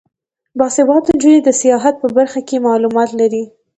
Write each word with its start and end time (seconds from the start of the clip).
باسواده 0.57 1.09
نجونې 1.15 1.39
د 1.43 1.49
سیاحت 1.61 1.95
په 1.99 2.07
برخه 2.17 2.39
کې 2.47 2.63
معلومات 2.67 3.09
لري. 3.19 3.43